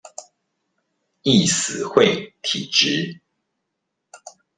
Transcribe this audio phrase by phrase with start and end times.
[1.21, 3.21] 易死會體質